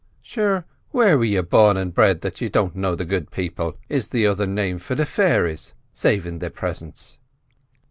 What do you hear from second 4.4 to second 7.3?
name for the fairies—savin' their presence?"